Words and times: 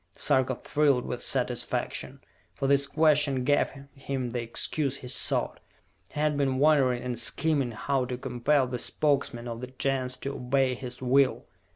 Sarka 0.15 0.55
thrilled 0.55 1.05
with 1.05 1.21
satisfaction, 1.21 2.21
for 2.55 2.65
this 2.65 2.87
question 2.87 3.43
gave 3.43 3.69
him 3.99 4.31
the 4.31 4.41
excuse 4.41 4.97
he 4.97 5.07
sought. 5.07 5.59
He 6.09 6.19
had 6.19 6.35
been 6.37 6.57
wondering 6.57 7.03
and 7.03 7.19
scheming 7.19 7.69
how 7.69 8.05
to 8.05 8.17
compel 8.17 8.65
the 8.65 8.79
Spokesmen 8.79 9.47
of 9.47 9.61
the 9.61 9.67
Gens 9.67 10.17
to 10.21 10.33
obey 10.33 10.73
his 10.73 11.03
will. 11.03 11.45